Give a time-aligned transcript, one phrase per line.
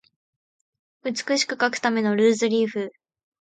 [1.03, 2.91] 美しく書くためのルーズリーフ